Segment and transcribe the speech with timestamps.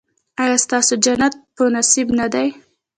[0.43, 2.47] ایا ستاسو جنت په نصیب نه دی؟